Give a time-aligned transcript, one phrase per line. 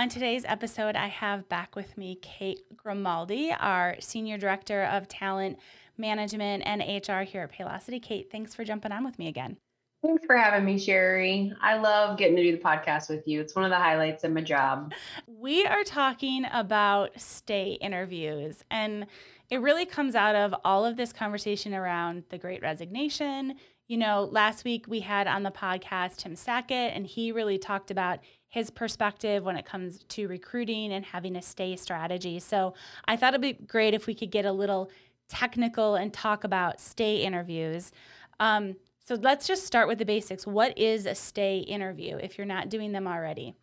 [0.00, 5.58] On today's episode, I have back with me Kate Grimaldi, our Senior Director of Talent
[5.98, 8.02] Management and HR here at Paylocity.
[8.02, 9.58] Kate, thanks for jumping on with me again.
[10.02, 11.52] Thanks for having me, Sherry.
[11.60, 13.42] I love getting to do the podcast with you.
[13.42, 14.94] It's one of the highlights of my job.
[15.26, 19.06] We are talking about stay interviews, and
[19.50, 23.56] it really comes out of all of this conversation around the great resignation.
[23.86, 27.90] You know, last week we had on the podcast Tim Sackett, and he really talked
[27.90, 32.38] about his perspective when it comes to recruiting and having a stay strategy.
[32.40, 32.74] So
[33.06, 34.90] I thought it'd be great if we could get a little
[35.28, 37.92] technical and talk about stay interviews.
[38.40, 40.46] Um, so let's just start with the basics.
[40.46, 43.54] What is a stay interview if you're not doing them already?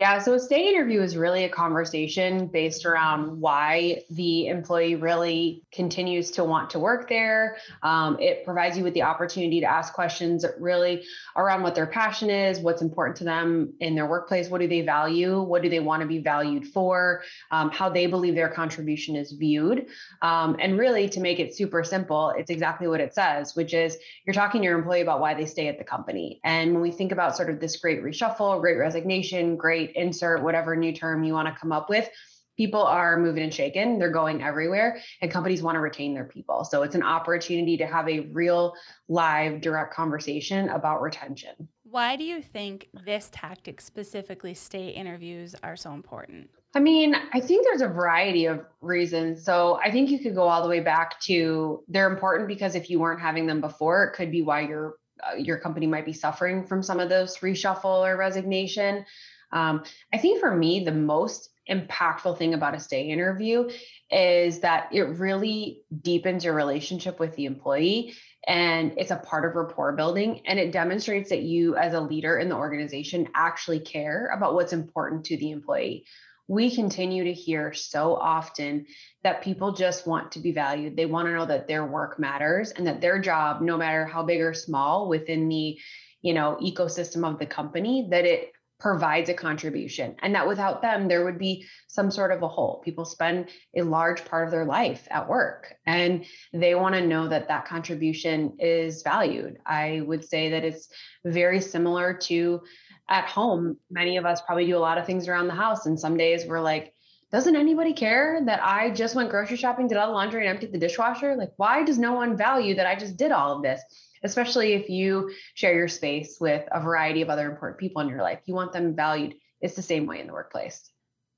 [0.00, 5.64] Yeah, so a stay interview is really a conversation based around why the employee really
[5.72, 7.56] continues to want to work there.
[7.82, 11.04] Um, it provides you with the opportunity to ask questions really
[11.36, 14.82] around what their passion is, what's important to them in their workplace, what do they
[14.82, 19.16] value, what do they want to be valued for, um, how they believe their contribution
[19.16, 19.86] is viewed.
[20.22, 23.98] Um, and really, to make it super simple, it's exactly what it says, which is
[24.24, 26.40] you're talking to your employee about why they stay at the company.
[26.44, 30.76] And when we think about sort of this great reshuffle, great resignation, great insert whatever
[30.76, 32.08] new term you want to come up with
[32.56, 36.64] people are moving and shaking they're going everywhere and companies want to retain their people
[36.64, 38.74] so it's an opportunity to have a real
[39.08, 45.76] live direct conversation about retention why do you think this tactic specifically stay interviews are
[45.76, 49.42] so important I mean, I think there's a variety of reasons.
[49.42, 52.90] So I think you could go all the way back to they're important because if
[52.90, 56.12] you weren't having them before, it could be why your uh, your company might be
[56.12, 59.04] suffering from some of those reshuffle or resignation.
[59.52, 63.68] Um, I think for me, the most impactful thing about a stay interview
[64.10, 68.14] is that it really deepens your relationship with the employee
[68.46, 72.38] and it's a part of rapport building and it demonstrates that you as a leader
[72.38, 76.06] in the organization actually care about what's important to the employee.
[76.46, 78.86] We continue to hear so often
[79.22, 80.96] that people just want to be valued.
[80.96, 84.22] They want to know that their work matters and that their job no matter how
[84.22, 85.78] big or small within the
[86.22, 91.08] you know ecosystem of the company that it provides a contribution and that without them
[91.08, 94.64] there would be some sort of a hole people spend a large part of their
[94.64, 100.24] life at work and they want to know that that contribution is valued i would
[100.24, 100.88] say that it's
[101.24, 102.60] very similar to
[103.08, 105.98] at home many of us probably do a lot of things around the house and
[105.98, 106.94] some days we're like
[107.30, 110.72] doesn't anybody care that I just went grocery shopping, did all the laundry, and emptied
[110.72, 111.36] the dishwasher?
[111.36, 113.82] Like, why does no one value that I just did all of this?
[114.24, 118.22] Especially if you share your space with a variety of other important people in your
[118.22, 118.40] life.
[118.44, 119.34] You want them valued.
[119.60, 120.90] It's the same way in the workplace.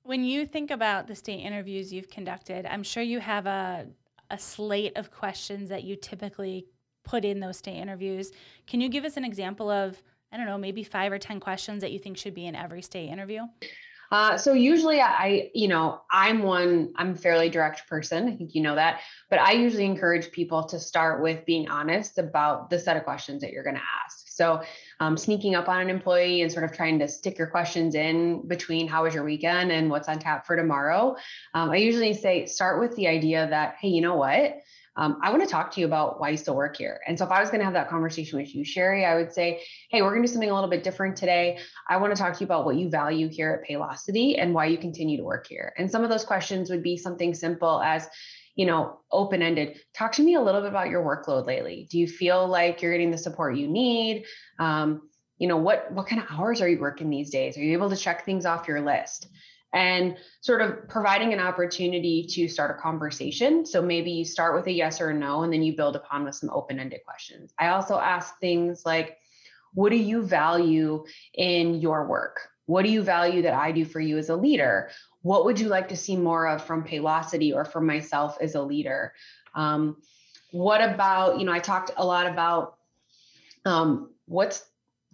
[0.02, 3.86] When you think about the stay interviews you've conducted, I'm sure you have a,
[4.30, 6.66] a slate of questions that you typically
[7.04, 8.32] put in those stay interviews.
[8.66, 10.02] Can you give us an example of,
[10.32, 12.82] I don't know, maybe five or 10 questions that you think should be in every
[12.82, 13.42] stay interview?
[14.10, 18.28] Uh, so usually I, you know, I'm one, I'm a fairly direct person.
[18.28, 22.18] I think you know that, but I usually encourage people to start with being honest
[22.18, 24.28] about the set of questions that you're going to ask.
[24.28, 24.62] So
[25.00, 28.46] um, sneaking up on an employee and sort of trying to stick your questions in
[28.48, 31.16] between how was your weekend and what's on tap for tomorrow.
[31.54, 34.60] Um, I usually say, start with the idea that, hey, you know what?
[34.96, 37.00] Um, I want to talk to you about why you still work here.
[37.06, 39.32] And so if I was going to have that conversation with you, Sherry, I would
[39.32, 41.58] say, hey, we're going to do something a little bit different today.
[41.88, 44.66] I want to talk to you about what you value here at Paylocity and why
[44.66, 45.72] you continue to work here.
[45.78, 48.08] And some of those questions would be something simple as,
[48.56, 49.78] you know, open ended.
[49.94, 51.86] Talk to me a little bit about your workload lately.
[51.90, 54.24] Do you feel like you're getting the support you need?
[54.58, 55.02] Um,
[55.38, 57.56] you know, what what kind of hours are you working these days?
[57.56, 59.28] Are you able to check things off your list?
[59.72, 63.64] And sort of providing an opportunity to start a conversation.
[63.64, 66.24] So maybe you start with a yes or a no, and then you build upon
[66.24, 67.52] with some open ended questions.
[67.58, 69.18] I also ask things like,
[69.74, 72.40] what do you value in your work?
[72.66, 74.90] What do you value that I do for you as a leader?
[75.22, 78.62] What would you like to see more of from Paylocity or from myself as a
[78.62, 79.12] leader?
[79.54, 79.98] Um,
[80.50, 82.78] what about, you know, I talked a lot about
[83.64, 84.64] um, what's,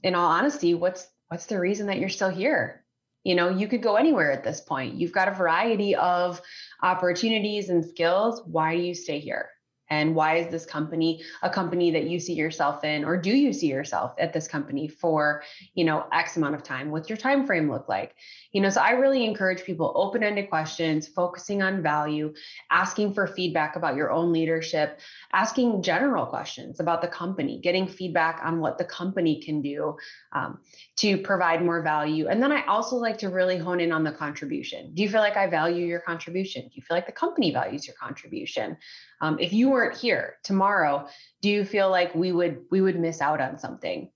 [0.03, 2.85] in all honesty, what's what's the reason that you're still here?
[3.27, 4.95] You know you could go anywhere at this point.
[4.95, 6.41] You've got a variety of
[6.83, 8.43] opportunities and skills.
[8.47, 9.51] Why do you stay here
[9.91, 13.53] and why is this company a company that you see yourself in or do you
[13.53, 15.43] see yourself at this company for
[15.75, 16.91] you know x amount of time?
[16.91, 18.15] What's your time frame look like?
[18.53, 22.33] You know so i really encourage people open-ended questions focusing on value
[22.71, 25.01] asking for feedback about your own leadership
[25.33, 29.97] asking general questions about the company getting feedback on what the company can do
[30.33, 30.59] um,
[30.97, 32.29] to provide more value.
[32.29, 34.93] And then i also like to really hone in on the contribution.
[34.95, 36.63] Do you feel like i value your contribution?
[36.63, 38.77] Do you feel like the company values your contribution?
[39.21, 41.07] Um, if you weren't here tomorrow
[41.43, 44.11] do you feel like we would we would miss out on something?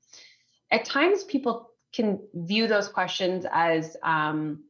[0.71, 4.65] At times people can view those questions as um,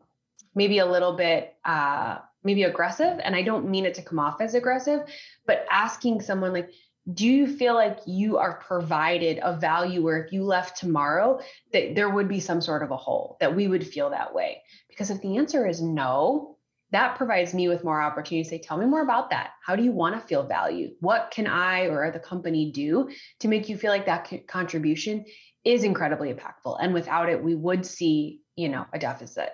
[0.54, 4.40] maybe a little bit uh, maybe aggressive and i don't mean it to come off
[4.40, 5.00] as aggressive
[5.46, 6.70] but asking someone like
[7.14, 11.40] do you feel like you are provided a value where if you left tomorrow
[11.72, 14.62] that there would be some sort of a hole that we would feel that way?
[14.88, 16.56] Because if the answer is no
[16.92, 19.50] that provides me with more opportunity to say, tell me more about that.
[19.64, 20.92] How do you want to feel valued?
[21.00, 23.10] What can I or the company do
[23.40, 25.24] to make you feel like that contribution
[25.64, 26.78] is incredibly impactful?
[26.80, 29.50] And without it, we would see, you know, a deficit.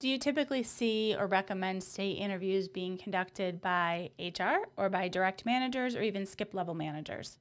[0.00, 5.46] Do you typically see or recommend stay interviews being conducted by HR or by direct
[5.46, 7.38] managers or even skip level managers?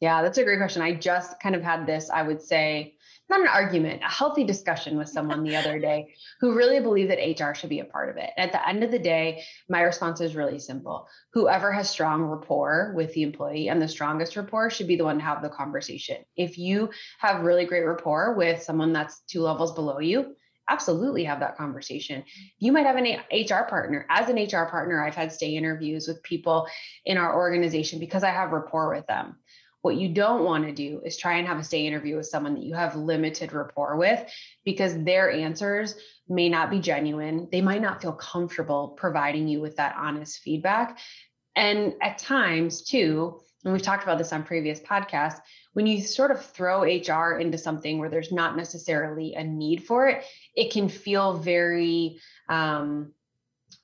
[0.00, 0.82] Yeah, that's a great question.
[0.82, 2.95] I just kind of had this, I would say,
[3.28, 7.40] not an argument, a healthy discussion with someone the other day who really believed that
[7.40, 8.30] HR should be a part of it.
[8.36, 11.08] At the end of the day, my response is really simple.
[11.32, 15.18] Whoever has strong rapport with the employee and the strongest rapport should be the one
[15.18, 16.18] to have the conversation.
[16.36, 20.36] If you have really great rapport with someone that's two levels below you,
[20.68, 22.24] absolutely have that conversation.
[22.58, 24.06] You might have an HR partner.
[24.08, 26.66] As an HR partner, I've had stay interviews with people
[27.04, 29.36] in our organization because I have rapport with them.
[29.86, 32.54] What you don't want to do is try and have a stay interview with someone
[32.54, 34.20] that you have limited rapport with
[34.64, 35.94] because their answers
[36.28, 37.46] may not be genuine.
[37.52, 40.98] They might not feel comfortable providing you with that honest feedback.
[41.54, 45.40] And at times, too, and we've talked about this on previous podcasts,
[45.74, 50.08] when you sort of throw HR into something where there's not necessarily a need for
[50.08, 50.24] it,
[50.56, 52.18] it can feel very
[52.48, 53.12] um,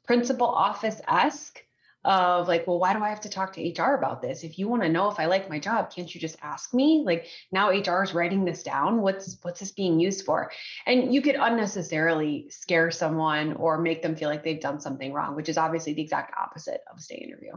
[0.04, 1.62] principal office esque
[2.04, 4.42] of like, well, why do I have to talk to HR about this?
[4.42, 7.02] If you want to know if I like my job, can't you just ask me?
[7.06, 9.00] Like now HR is writing this down.
[9.00, 10.50] What's what's this being used for?
[10.86, 15.36] And you could unnecessarily scare someone or make them feel like they've done something wrong,
[15.36, 17.52] which is obviously the exact opposite of a stay interview.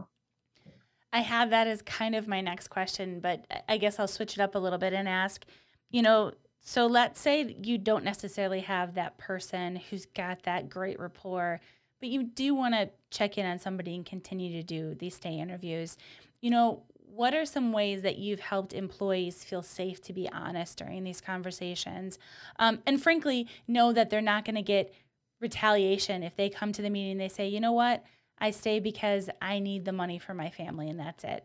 [1.12, 4.40] I have that as kind of my next question, but I guess I'll switch it
[4.40, 5.44] up a little bit and ask,
[5.90, 10.98] you know, so let's say you don't necessarily have that person who's got that great
[10.98, 11.60] rapport
[12.00, 15.38] but you do want to check in on somebody and continue to do these stay
[15.38, 15.96] interviews.
[16.40, 16.82] You know,
[17.16, 21.20] what are some ways that you've helped employees feel safe to be honest during these
[21.20, 22.18] conversations?
[22.58, 24.94] Um, and frankly, know that they're not going to get
[25.40, 28.04] retaliation if they come to the meeting and they say, you know what,
[28.38, 31.44] I stay because I need the money for my family and that's it.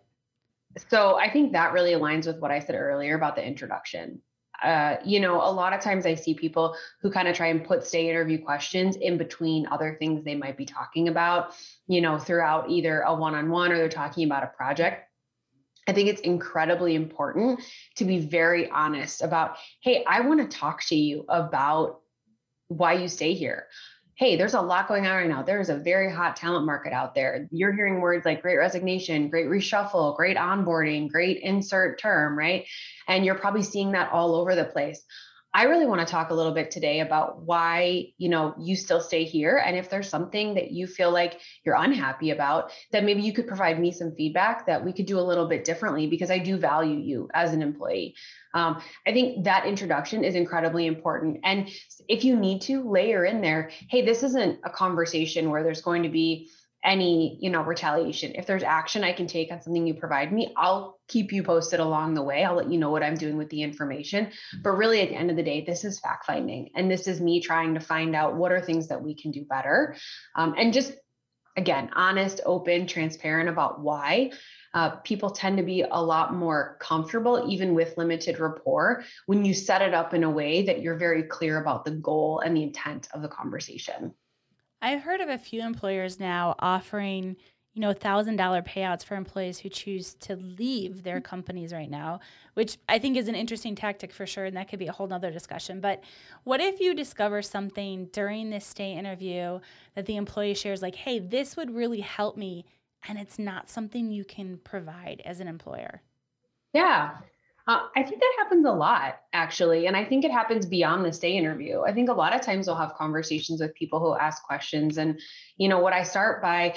[0.89, 4.21] So I think that really aligns with what I said earlier about the introduction.
[4.61, 7.63] Uh, you know, a lot of times I see people who kind of try and
[7.63, 11.53] put stay interview questions in between other things they might be talking about,
[11.87, 15.07] you know, throughout either a one on one or they're talking about a project.
[15.87, 17.61] I think it's incredibly important
[17.95, 22.01] to be very honest about, hey, I want to talk to you about
[22.67, 23.67] why you stay here
[24.21, 25.41] hey, there's a lot going on right now.
[25.41, 27.47] There is a very hot talent market out there.
[27.49, 32.67] You're hearing words like great resignation, great reshuffle, great onboarding, great insert term, right?
[33.07, 35.03] And you're probably seeing that all over the place.
[35.53, 39.01] I really want to talk a little bit today about why, you know, you still
[39.01, 43.21] stay here and if there's something that you feel like you're unhappy about, that maybe
[43.21, 46.31] you could provide me some feedback that we could do a little bit differently because
[46.31, 48.15] I do value you as an employee.
[48.53, 51.39] Um, I think that introduction is incredibly important.
[51.43, 51.69] And
[52.07, 56.03] if you need to layer in there, hey, this isn't a conversation where there's going
[56.03, 56.49] to be
[56.83, 58.33] any you know retaliation.
[58.35, 61.79] If there's action i can take on something you provide me i'll keep you posted
[61.79, 62.43] along the way.
[62.43, 64.25] I'll let you know what i'm doing with the information.
[64.25, 64.61] Mm-hmm.
[64.63, 67.21] but really at the end of the day this is fact finding and this is
[67.21, 69.95] me trying to find out what are things that we can do better.
[70.35, 70.93] Um, and just
[71.57, 74.31] again honest open transparent about why.
[74.73, 79.53] Uh, people tend to be a lot more comfortable even with limited rapport when you
[79.53, 82.63] set it up in a way that you're very clear about the goal and the
[82.63, 84.13] intent of the conversation
[84.81, 87.35] I've heard of a few employers now offering,
[87.73, 91.25] you know, thousand dollar payouts for employees who choose to leave their mm-hmm.
[91.25, 92.19] companies right now,
[92.55, 95.07] which I think is an interesting tactic for sure, and that could be a whole
[95.07, 95.79] nother discussion.
[95.79, 96.03] But
[96.43, 99.59] what if you discover something during this stay interview
[99.95, 102.65] that the employee shares, like, hey, this would really help me,
[103.07, 106.01] and it's not something you can provide as an employer?
[106.73, 107.17] Yeah.
[107.67, 109.87] Uh, I think that happens a lot, actually.
[109.87, 111.81] And I think it happens beyond the stay interview.
[111.81, 114.97] I think a lot of times we'll have conversations with people who ask questions.
[114.97, 115.19] And,
[115.57, 116.75] you know, what I start by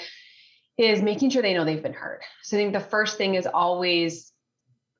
[0.77, 2.21] is making sure they know they've been heard.
[2.43, 4.31] So I think the first thing is always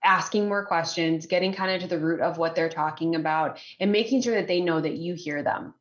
[0.04, 3.92] asking more questions, getting kind of to the root of what they're talking about, and
[3.92, 5.74] making sure that they know that you hear them.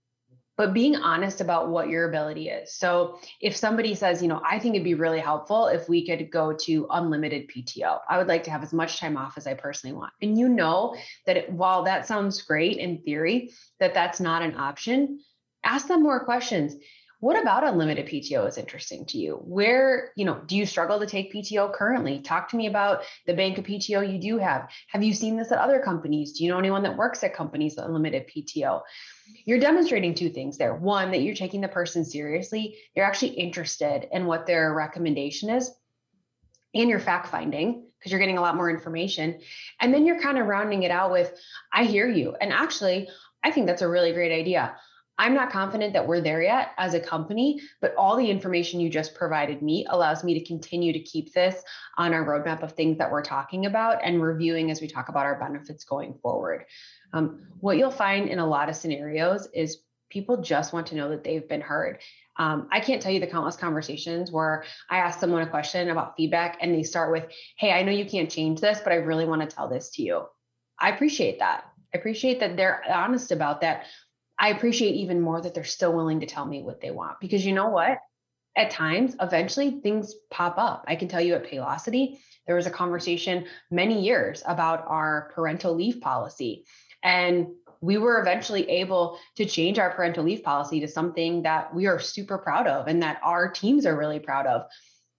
[0.56, 2.74] But being honest about what your ability is.
[2.74, 6.30] So if somebody says, you know, I think it'd be really helpful if we could
[6.30, 7.98] go to unlimited PTO.
[8.08, 10.12] I would like to have as much time off as I personally want.
[10.22, 10.96] And you know
[11.26, 15.20] that it, while that sounds great in theory, that that's not an option.
[15.64, 16.76] Ask them more questions
[17.24, 19.40] what about unlimited PTO is interesting to you?
[19.46, 22.18] Where, you know, do you struggle to take PTO currently?
[22.18, 24.68] Talk to me about the bank of PTO you do have.
[24.88, 26.32] Have you seen this at other companies?
[26.32, 28.82] Do you know anyone that works at companies with unlimited PTO?
[29.46, 30.74] You're demonstrating two things there.
[30.74, 35.70] One, that you're taking the person seriously, you're actually interested in what their recommendation is,
[36.74, 39.40] and you're fact finding because you're getting a lot more information.
[39.80, 41.32] And then you're kind of rounding it out with,
[41.72, 42.36] I hear you.
[42.38, 43.08] And actually,
[43.42, 44.76] I think that's a really great idea.
[45.18, 48.90] I'm not confident that we're there yet as a company, but all the information you
[48.90, 51.62] just provided me allows me to continue to keep this
[51.96, 55.24] on our roadmap of things that we're talking about and reviewing as we talk about
[55.24, 56.64] our benefits going forward.
[57.12, 59.78] Um, what you'll find in a lot of scenarios is
[60.10, 61.98] people just want to know that they've been heard.
[62.36, 66.16] Um, I can't tell you the countless conversations where I ask someone a question about
[66.16, 69.26] feedback and they start with, Hey, I know you can't change this, but I really
[69.26, 70.24] want to tell this to you.
[70.78, 71.64] I appreciate that.
[71.94, 73.86] I appreciate that they're honest about that.
[74.38, 77.44] I appreciate even more that they're still willing to tell me what they want because
[77.46, 77.98] you know what?
[78.56, 80.84] At times, eventually things pop up.
[80.86, 85.74] I can tell you at Paylocity, there was a conversation many years about our parental
[85.74, 86.64] leave policy.
[87.02, 87.48] And
[87.80, 91.98] we were eventually able to change our parental leave policy to something that we are
[91.98, 94.62] super proud of and that our teams are really proud of.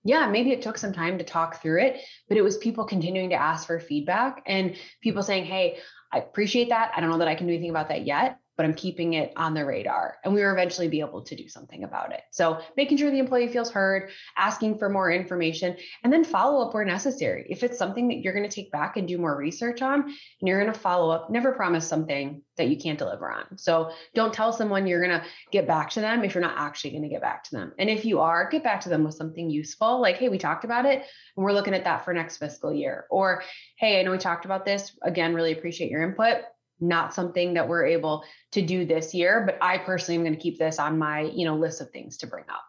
[0.03, 3.29] Yeah, maybe it took some time to talk through it, but it was people continuing
[3.31, 5.77] to ask for feedback and people saying, Hey,
[6.12, 6.91] I appreciate that.
[6.95, 9.34] I don't know that I can do anything about that yet, but I'm keeping it
[9.36, 10.18] on the radar.
[10.24, 12.22] And we will eventually be able to do something about it.
[12.32, 16.74] So making sure the employee feels heard, asking for more information, and then follow up
[16.74, 17.46] where necessary.
[17.50, 20.48] If it's something that you're going to take back and do more research on, and
[20.48, 23.58] you're going to follow up, never promise something that you can't deliver on.
[23.58, 26.92] So don't tell someone you're going to get back to them if you're not actually
[26.92, 27.74] going to get back to them.
[27.78, 30.64] And if you are, get back to them with something useful, like, hey, we talked
[30.64, 31.04] about it
[31.36, 33.06] and we're looking at that for next fiscal year.
[33.10, 33.44] Or,
[33.78, 34.98] hey, I know we talked about this.
[35.02, 36.38] Again, really appreciate your input
[36.79, 40.41] not something that we're able to do this year but i personally am going to
[40.41, 42.63] keep this on my you know list of things to bring up.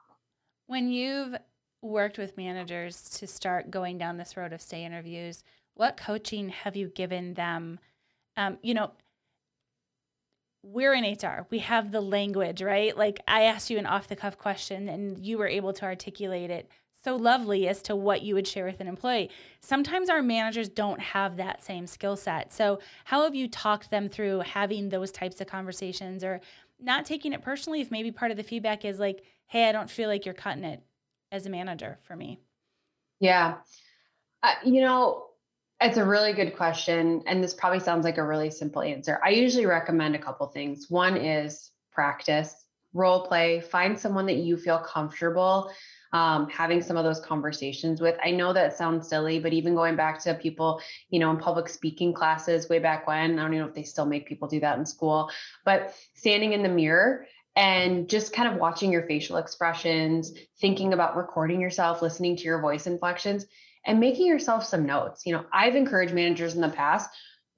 [0.67, 1.37] When you've
[1.83, 5.43] worked with managers to start going down this road of stay interviews
[5.75, 7.79] what coaching have you given them?
[8.37, 8.93] Um, you know
[10.63, 12.97] we're in hr we have the language right?
[12.97, 16.51] Like i asked you an off the cuff question and you were able to articulate
[16.51, 16.71] it
[17.07, 19.31] so lovely as to what you would share with an employee.
[19.61, 22.53] Sometimes our managers don't have that same skill set.
[22.53, 26.41] So, how have you talked them through having those types of conversations or
[26.81, 29.89] not taking it personally if maybe part of the feedback is like, hey, I don't
[29.89, 30.83] feel like you're cutting it
[31.31, 32.41] as a manager for me?
[33.21, 33.59] Yeah.
[34.43, 35.27] Uh, you know,
[35.81, 37.23] it's a really good question.
[37.29, 39.21] And this probably sounds like a really simple answer.
[39.25, 40.91] I usually recommend a couple things.
[40.91, 45.71] One is practice, role play, find someone that you feel comfortable
[46.13, 48.17] um, having some of those conversations with.
[48.25, 51.69] I know that sounds silly, but even going back to people, you know, in public
[51.69, 54.61] speaking classes way back when, I don't even know if they still make people do
[54.61, 55.31] that in school,
[55.65, 61.17] but standing in the mirror and just kind of watching your facial expressions, thinking about
[61.17, 63.47] recording yourself, listening to your voice inflections,
[63.87, 65.25] and making yourself some notes.
[65.25, 67.09] You know, I've encouraged managers in the past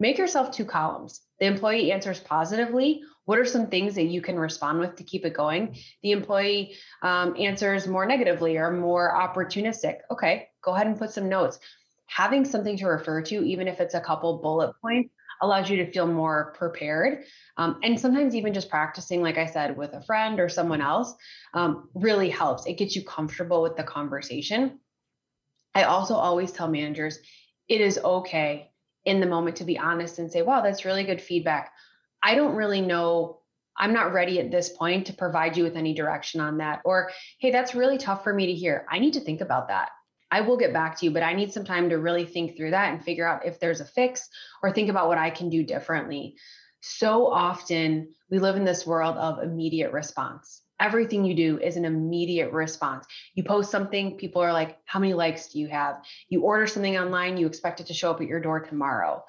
[0.00, 1.20] make yourself two columns.
[1.40, 5.26] The employee answers positively what are some things that you can respond with to keep
[5.26, 5.76] it going?
[6.02, 9.96] The employee um, answers more negatively or more opportunistic.
[10.10, 11.58] Okay, go ahead and put some notes.
[12.06, 15.92] Having something to refer to, even if it's a couple bullet points, allows you to
[15.92, 17.24] feel more prepared.
[17.58, 21.14] Um, and sometimes even just practicing, like I said, with a friend or someone else
[21.52, 22.64] um, really helps.
[22.64, 24.80] It gets you comfortable with the conversation.
[25.74, 27.18] I also always tell managers
[27.68, 28.70] it is okay
[29.04, 31.72] in the moment to be honest and say, wow, that's really good feedback.
[32.22, 33.40] I don't really know.
[33.76, 36.80] I'm not ready at this point to provide you with any direction on that.
[36.84, 38.86] Or, hey, that's really tough for me to hear.
[38.90, 39.90] I need to think about that.
[40.30, 42.72] I will get back to you, but I need some time to really think through
[42.72, 44.28] that and figure out if there's a fix
[44.62, 46.36] or think about what I can do differently.
[46.80, 50.62] So often we live in this world of immediate response.
[50.80, 53.06] Everything you do is an immediate response.
[53.34, 56.02] You post something, people are like, How many likes do you have?
[56.28, 59.24] You order something online, you expect it to show up at your door tomorrow.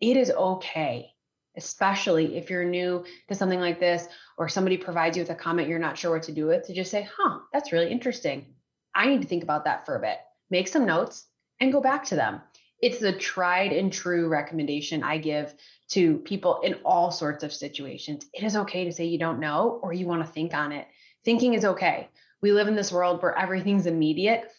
[0.00, 1.11] It is okay
[1.56, 5.68] especially if you're new to something like this or somebody provides you with a comment
[5.68, 8.46] you're not sure what to do with, to just say, huh, that's really interesting.
[8.94, 10.18] I need to think about that for a bit.
[10.50, 11.26] Make some notes
[11.60, 12.40] and go back to them.
[12.80, 15.54] It's the tried and true recommendation I give
[15.90, 18.26] to people in all sorts of situations.
[18.34, 20.88] It is okay to say you don't know or you want to think on it.
[21.24, 22.08] Thinking is okay.
[22.40, 24.50] we live in this world where everything's immediate.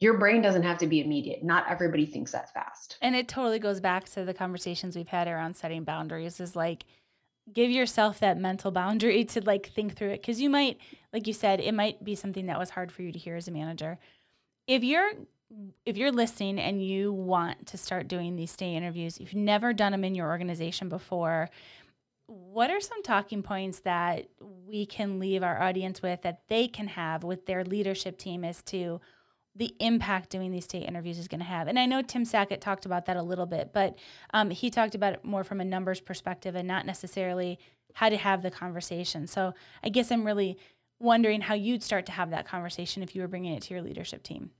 [0.00, 1.42] Your brain doesn't have to be immediate.
[1.42, 2.98] Not everybody thinks that fast.
[3.02, 6.84] And it totally goes back to the conversations we've had around setting boundaries is like
[7.52, 10.78] give yourself that mental boundary to like think through it cuz you might
[11.12, 13.48] like you said it might be something that was hard for you to hear as
[13.48, 13.98] a manager.
[14.66, 15.10] If you're
[15.84, 19.92] if you're listening and you want to start doing these stay interviews, you've never done
[19.92, 21.48] them in your organization before,
[22.26, 24.28] what are some talking points that
[24.66, 28.62] we can leave our audience with that they can have with their leadership team as
[28.62, 29.00] to
[29.58, 31.68] the impact doing these stay interviews is going to have?
[31.68, 33.98] And I know Tim Sackett talked about that a little bit, but
[34.32, 37.58] um, he talked about it more from a numbers perspective and not necessarily
[37.94, 39.26] how to have the conversation.
[39.26, 40.56] So I guess I'm really
[41.00, 43.82] wondering how you'd start to have that conversation if you were bringing it to your
[43.82, 44.50] leadership team.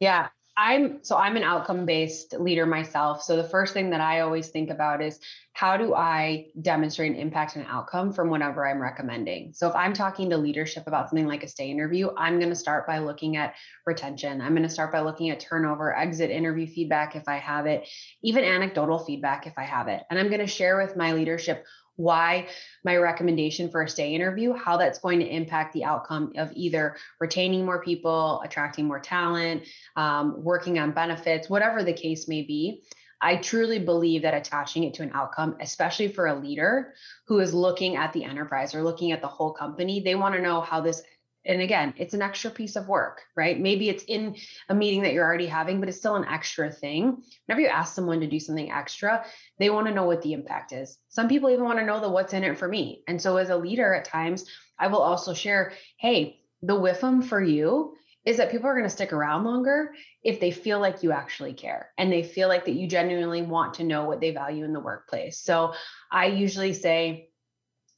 [0.00, 3.22] Yeah, I'm so I'm an outcome based leader myself.
[3.22, 5.18] So the first thing that I always think about is
[5.54, 9.52] how do I demonstrate an impact and outcome from whatever I'm recommending.
[9.54, 12.56] So if I'm talking to leadership about something like a stay interview, I'm going to
[12.56, 13.54] start by looking at
[13.86, 14.40] retention.
[14.40, 17.88] I'm going to start by looking at turnover, exit interview feedback if I have it,
[18.22, 20.02] even anecdotal feedback if I have it.
[20.10, 21.66] And I'm going to share with my leadership
[21.96, 22.48] why
[22.84, 26.96] my recommendation for a stay interview, how that's going to impact the outcome of either
[27.20, 29.62] retaining more people, attracting more talent,
[29.96, 32.82] um, working on benefits, whatever the case may be.
[33.24, 36.92] I truly believe that attaching it to an outcome, especially for a leader
[37.28, 40.42] who is looking at the enterprise or looking at the whole company, they want to
[40.42, 41.02] know how this
[41.44, 43.58] and again, it's an extra piece of work, right?
[43.58, 44.36] Maybe it's in
[44.68, 47.22] a meeting that you're already having, but it's still an extra thing.
[47.46, 49.24] Whenever you ask someone to do something extra,
[49.58, 50.98] they want to know what the impact is.
[51.08, 53.02] Some people even want to know the what's in it for me.
[53.08, 54.44] And so as a leader at times,
[54.78, 57.94] I will also share, hey, the WIFM for you
[58.24, 61.52] is that people are going to stick around longer if they feel like you actually
[61.52, 64.72] care and they feel like that you genuinely want to know what they value in
[64.72, 65.40] the workplace.
[65.40, 65.74] So
[66.10, 67.30] I usually say,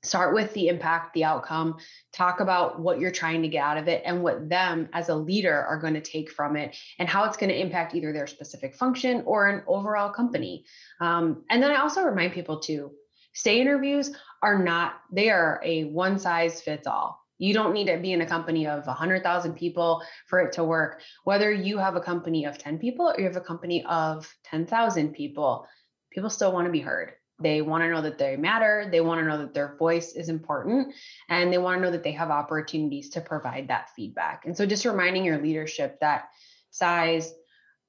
[0.04, 1.76] start with the impact, the outcome,
[2.12, 5.14] talk about what you're trying to get out of it and what them as a
[5.14, 8.26] leader are going to take from it and how it's going to impact either their
[8.26, 10.64] specific function or an overall company.
[11.00, 12.92] Um, and then I also remind people to
[13.32, 17.20] stay interviews are not, they are a one size fits all.
[17.38, 21.00] You don't need to be in a company of 100,000 people for it to work.
[21.24, 25.12] Whether you have a company of 10 people or you have a company of 10,000
[25.12, 25.66] people,
[26.12, 27.14] people still want to be heard.
[27.44, 28.88] They want to know that they matter.
[28.90, 30.94] They want to know that their voice is important
[31.28, 34.46] and they want to know that they have opportunities to provide that feedback.
[34.46, 36.30] And so just reminding your leadership that
[36.70, 37.32] size,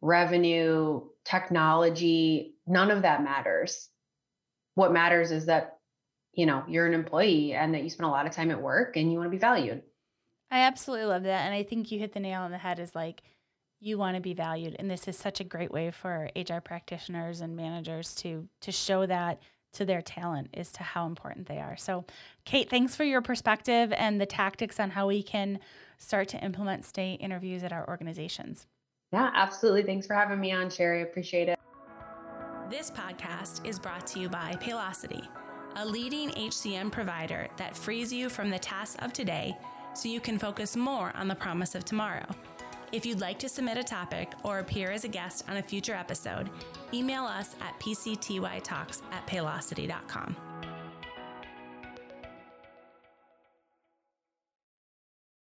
[0.02, 3.89] revenue, technology, none of that matters.
[4.76, 5.80] What matters is that,
[6.34, 8.98] you know, you're an employee and that you spend a lot of time at work
[8.98, 9.82] and you want to be valued.
[10.52, 11.46] I absolutely love that.
[11.46, 13.24] And I think you hit the nail on the head is like,
[13.80, 14.76] you want to be valued.
[14.80, 19.06] And this is such a great way for hr practitioners and managers to to show
[19.06, 19.42] that
[19.74, 21.76] to their talent is to how important they are.
[21.78, 22.06] So
[22.46, 25.60] kate thanks for your perspective and the tactics on how we can
[25.98, 28.68] start to implement stay interviews at our organizations.
[29.12, 29.84] Yeah absolutely.
[29.84, 31.02] Thanks for having me on sherry.
[31.02, 31.60] Appreciate it.
[32.70, 35.28] This podcast is brought to you by paylocity
[35.78, 39.56] a leading hcm provider that frees you from the tasks of today
[39.94, 42.26] so you can focus more on the promise of tomorrow
[42.95, 45.93] if you'd like to submit a topic or appear as a guest on a future
[45.93, 46.49] episode,
[46.93, 50.34] email us at pctytalks at paylocity.com.